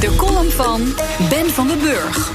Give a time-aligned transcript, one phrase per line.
[0.00, 0.94] De column van
[1.28, 2.32] Ben van den Burg.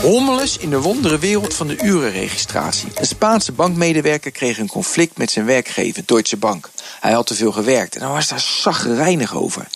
[0.00, 2.88] Hommeles in de wondere wereld van de urenregistratie.
[2.94, 6.70] Een Spaanse bankmedewerker kreeg een conflict met zijn werkgever, Deutsche Bank.
[7.00, 9.68] Hij had te veel gewerkt en hij was daar zagrijnig over.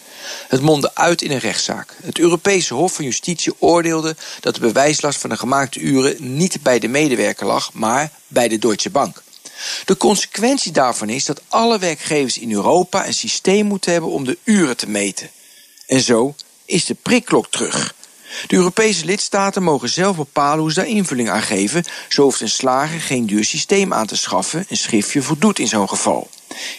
[0.48, 1.96] Het mondde uit in een rechtszaak.
[2.02, 6.78] Het Europese Hof van Justitie oordeelde dat de bewijslast van de gemaakte uren niet bij
[6.78, 9.23] de medewerker lag, maar bij de Deutsche Bank.
[9.84, 14.38] De consequentie daarvan is dat alle werkgevers in Europa een systeem moeten hebben om de
[14.45, 15.30] uren te meten.
[15.87, 16.34] En zo
[16.66, 17.94] is de prikklok terug.
[18.46, 21.84] De Europese lidstaten mogen zelf bepalen hoe ze daar invulling aan geven.
[22.08, 24.66] Zo hoeft een slager geen duur systeem aan te schaffen.
[24.68, 26.30] Een schriftje voldoet in zo'n geval.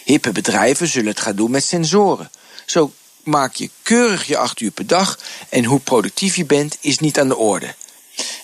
[0.04, 2.30] Hippe bedrijven zullen het gaan doen met sensoren.
[2.66, 6.98] Zo maak je keurig je acht uur per dag en hoe productief je bent is
[6.98, 7.74] niet aan de orde.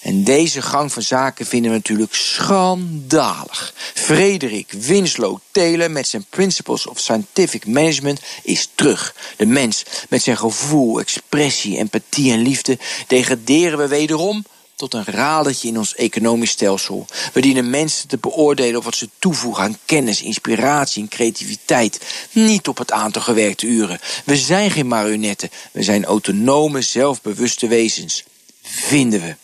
[0.04, 3.74] En deze gang van zaken vinden we natuurlijk schandalig.
[3.94, 9.14] Frederik Winslow Taylor met zijn Principles of Scientific Management is terug.
[9.36, 14.44] De mens met zijn gevoel, expressie, empathie en liefde degraderen we wederom
[14.74, 17.06] tot een radertje in ons economisch stelsel.
[17.32, 22.00] We dienen mensen te beoordelen op wat ze toevoegen aan kennis, inspiratie en creativiteit.
[22.32, 24.00] Niet op het aantal gewerkte uren.
[24.24, 25.50] We zijn geen marionetten.
[25.72, 28.24] We zijn autonome, zelfbewuste wezens.
[28.62, 29.34] Vinden we.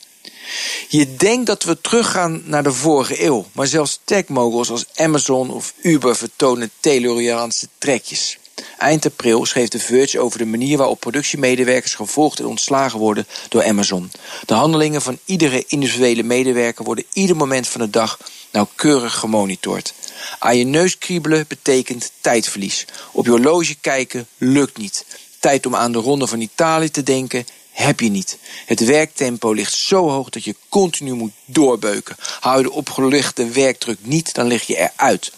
[0.89, 5.75] Je denkt dat we teruggaan naar de vorige eeuw, maar zelfs techmoguls als Amazon of
[5.83, 8.39] Uber vertonen Tayloriaanse trekjes.
[8.79, 13.65] Eind april schreef The Verge over de manier waarop productiemedewerkers gevolgd en ontslagen worden door
[13.65, 14.11] Amazon.
[14.47, 18.19] De handelingen van iedere individuele medewerker worden ieder moment van de dag
[18.51, 19.95] nauwkeurig gemonitord.
[20.39, 22.85] Aan je neus kriebelen betekent tijdverlies.
[23.13, 25.05] Op je horloge kijken lukt niet.
[25.39, 27.47] Tijd om aan de ronde van Italië te denken
[27.81, 28.39] heb je niet.
[28.67, 32.17] Het werktempo ligt zo hoog dat je continu moet doorbeuken.
[32.41, 35.33] Hou je de opgelegde werkdruk niet, dan lig je eruit.
[35.33, 35.35] 10%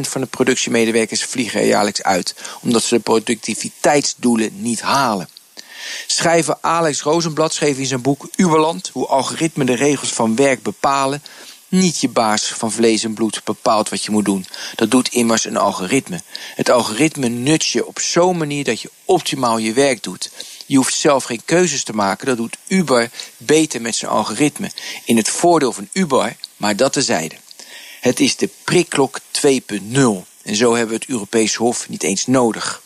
[0.00, 5.28] van de productiemedewerkers vliegen jaarlijks uit, omdat ze de productiviteitsdoelen niet halen.
[6.06, 11.22] Schrijver Alex Rozenblad schreef in zijn boek Uberland hoe algoritmen de regels van werk bepalen.
[11.76, 14.46] Niet je baas van vlees en bloed bepaalt wat je moet doen.
[14.74, 16.20] Dat doet immers een algoritme.
[16.54, 20.30] Het algoritme nut je op zo'n manier dat je optimaal je werk doet.
[20.66, 22.26] Je hoeft zelf geen keuzes te maken.
[22.26, 24.70] Dat doet Uber beter met zijn algoritme.
[25.04, 27.34] In het voordeel van Uber, maar dat tezijde.
[28.00, 29.48] Het is de prikklok 2.0.
[30.42, 32.82] En zo hebben we het Europees Hof niet eens nodig.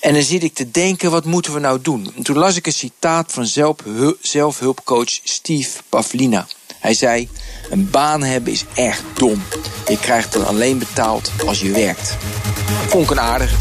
[0.00, 2.12] En dan zit ik te denken, wat moeten we nou doen?
[2.16, 3.46] En toen las ik een citaat van
[4.20, 6.46] zelfhulpcoach Steve Pavlina.
[6.80, 7.28] Hij zei,
[7.70, 9.42] een baan hebben is echt dom.
[9.88, 12.16] Je krijgt dan alleen betaald als je werkt.
[12.88, 13.56] Vond ik een aardige.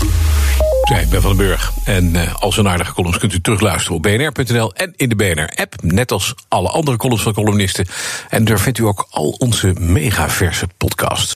[0.83, 1.71] Zij Ben van den Burg.
[1.83, 5.73] En uh, als een aardige columns kunt u terugluisteren op bnr.nl en in de BNR-app.
[5.81, 7.87] Net als alle andere columns van columnisten.
[8.29, 11.35] En daar vindt u ook al onze mega verse podcasts.